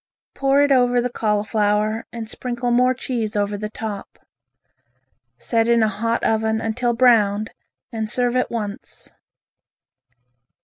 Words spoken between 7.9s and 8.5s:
and serve at